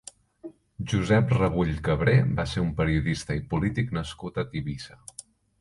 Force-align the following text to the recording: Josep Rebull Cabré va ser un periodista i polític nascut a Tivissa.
Josep 0.93 1.33
Rebull 1.39 1.75
Cabré 1.89 2.15
va 2.39 2.47
ser 2.53 2.63
un 2.63 2.73
periodista 2.81 3.39
i 3.41 3.47
polític 3.53 3.97
nascut 3.99 4.41
a 4.45 4.51
Tivissa. 4.55 4.99